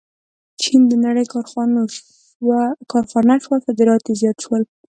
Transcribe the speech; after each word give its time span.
چین 0.61 0.81
د 0.91 0.93
نړۍ 1.05 1.25
کارخانه 1.33 1.79
شوه 3.43 3.55
او 3.57 3.63
صادرات 3.65 4.03
یې 4.07 4.13
زیات 4.21 4.37
شول. 4.43 4.63